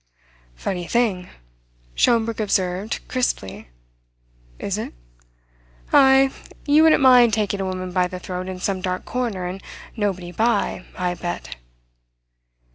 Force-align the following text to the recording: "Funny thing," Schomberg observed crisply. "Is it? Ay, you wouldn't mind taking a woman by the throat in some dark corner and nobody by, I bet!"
"Funny 0.55 0.87
thing," 0.87 1.29
Schomberg 1.93 2.39
observed 2.41 3.01
crisply. 3.07 3.67
"Is 4.57 4.79
it? 4.79 4.95
Ay, 5.93 6.31
you 6.65 6.81
wouldn't 6.81 7.03
mind 7.03 7.35
taking 7.35 7.61
a 7.61 7.65
woman 7.65 7.91
by 7.91 8.07
the 8.07 8.17
throat 8.17 8.47
in 8.49 8.57
some 8.57 8.81
dark 8.81 9.05
corner 9.05 9.45
and 9.45 9.61
nobody 9.95 10.31
by, 10.31 10.85
I 10.97 11.13
bet!" 11.13 11.55